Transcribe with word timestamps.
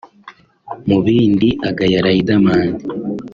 Mu 0.87 0.97
bindi 1.05 1.49
agaya 1.69 1.99
Riderman 2.05 2.69